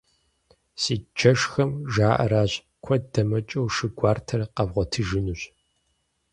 [0.81, 2.53] Си джэшхэм жаӀэращ:
[2.83, 5.41] куэд дэмыкӀыу, шы гуартэр къэвгъуэтыжынущ.